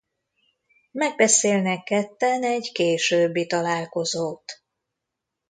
[0.91, 4.61] Megbeszélnek ketten egy későbbi találkozót.